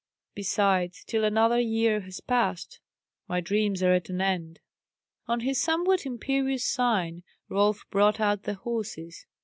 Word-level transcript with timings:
Besides, 0.33 1.03
till 1.05 1.23
another 1.23 1.59
year 1.59 1.99
has 1.99 2.21
passed, 2.21 2.79
my 3.27 3.39
dreams 3.39 3.83
are 3.83 3.93
at 3.93 4.09
an 4.09 4.19
end." 4.19 4.59
On 5.27 5.41
his 5.41 5.61
somewhat 5.61 6.07
imperious 6.07 6.65
sign 6.65 7.21
Rolf 7.49 7.83
brought 7.91 8.19
out 8.19 8.41
the 8.41 8.55
horses. 8.55 9.27